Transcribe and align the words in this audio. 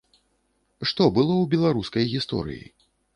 Што 0.91 1.03
было 1.17 1.33
ў 1.41 1.45
беларускай 1.53 2.09
гісторыі? 2.15 2.65